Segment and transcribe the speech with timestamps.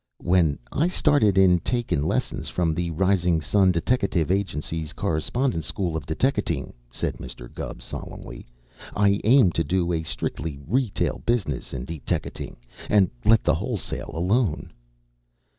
[0.23, 6.07] "When I started in takin' lessons from the Rising Sun Deteckative Agency's Correspondence School of
[6.07, 7.53] Deteckating," said Mr.
[7.53, 8.47] Gubb solemnly,
[8.95, 12.55] "I aimed to do a strictly retail business in deteckating,
[12.89, 14.73] and let the wholesale alone."